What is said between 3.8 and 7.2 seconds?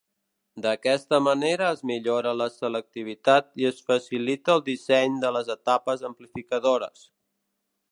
facilita el disseny de les etapes amplificadores.